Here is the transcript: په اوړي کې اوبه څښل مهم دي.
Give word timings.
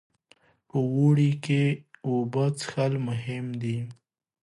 په 0.67 0.77
اوړي 0.95 1.31
کې 1.45 1.63
اوبه 2.07 2.45
څښل 2.57 2.93
مهم 3.07 3.45
دي. 3.61 3.77